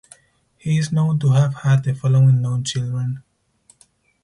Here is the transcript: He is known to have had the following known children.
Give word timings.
He 0.57 0.79
is 0.79 0.91
known 0.91 1.19
to 1.19 1.31
have 1.33 1.53
had 1.57 1.83
the 1.83 1.93
following 1.93 2.41
known 2.41 2.63
children. 2.63 3.21